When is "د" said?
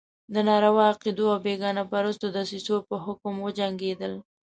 0.33-0.35